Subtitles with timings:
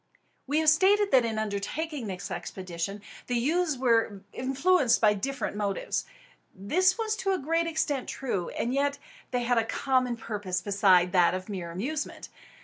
[0.47, 6.07] We have stated that, in undertaking this expedition, the youths were influenced by different motives.
[6.55, 8.97] This was to a great extent true; and yet
[9.29, 12.29] they had a common purpose beside that of mere amusement.